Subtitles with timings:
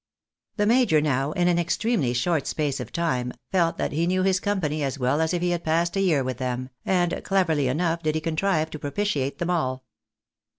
[0.57, 4.39] The major now, in an extremely short space of time, felt that he knew his
[4.39, 8.01] company as well as if he had passed a year with them, and cleverly enough
[8.01, 9.85] did he contrive to propitiate them all.